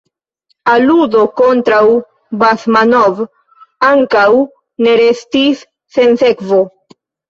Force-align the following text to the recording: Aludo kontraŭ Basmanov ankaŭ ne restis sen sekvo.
Aludo 0.71 1.25
kontraŭ 1.41 1.83
Basmanov 2.45 3.23
ankaŭ 3.93 4.27
ne 4.85 5.01
restis 5.07 5.67
sen 5.97 6.23
sekvo. 6.29 6.67